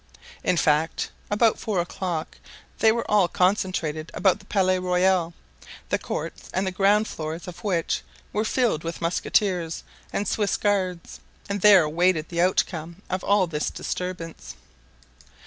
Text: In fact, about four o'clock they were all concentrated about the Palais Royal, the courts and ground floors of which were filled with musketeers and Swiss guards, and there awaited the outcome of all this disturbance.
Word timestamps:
In 0.43 0.57
fact, 0.57 1.11
about 1.29 1.59
four 1.59 1.79
o'clock 1.79 2.39
they 2.79 2.91
were 2.91 3.05
all 3.07 3.27
concentrated 3.27 4.09
about 4.15 4.39
the 4.39 4.45
Palais 4.45 4.79
Royal, 4.79 5.35
the 5.89 5.99
courts 5.99 6.49
and 6.55 6.73
ground 6.73 7.07
floors 7.07 7.47
of 7.47 7.63
which 7.63 8.01
were 8.33 8.43
filled 8.43 8.83
with 8.83 8.99
musketeers 8.99 9.83
and 10.11 10.27
Swiss 10.27 10.57
guards, 10.57 11.19
and 11.47 11.61
there 11.61 11.83
awaited 11.83 12.29
the 12.29 12.41
outcome 12.41 13.03
of 13.11 13.23
all 13.23 13.45
this 13.45 13.69
disturbance. 13.69 14.55